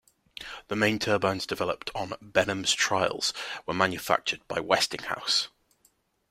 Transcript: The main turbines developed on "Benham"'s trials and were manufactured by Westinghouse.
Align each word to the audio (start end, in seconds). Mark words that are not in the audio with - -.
The 0.67 0.75
main 0.75 0.97
turbines 0.97 1.45
developed 1.45 1.91
on 1.93 2.13
"Benham"'s 2.23 2.73
trials 2.73 3.35
and 3.59 3.67
were 3.67 3.73
manufactured 3.75 4.41
by 4.47 4.59
Westinghouse. 4.59 5.49